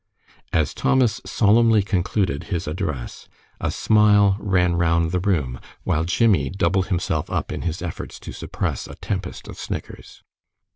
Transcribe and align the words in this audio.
As 0.51 0.73
Thomas 0.73 1.21
solemnly 1.27 1.83
concluded 1.83 2.45
his 2.45 2.67
address, 2.67 3.29
a 3.59 3.69
smile 3.69 4.35
ran 4.39 4.73
round 4.73 5.11
the 5.11 5.19
room, 5.19 5.59
while 5.83 6.05
Jimmie 6.05 6.49
doubled 6.49 6.87
himself 6.87 7.29
up 7.29 7.51
in 7.51 7.61
his 7.61 7.83
efforts 7.83 8.19
to 8.21 8.31
suppress 8.31 8.87
a 8.87 8.95
tempest 8.95 9.47
of 9.47 9.59
snickers. 9.59 10.23